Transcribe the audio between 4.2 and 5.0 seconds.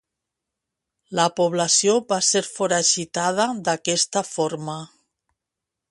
forma.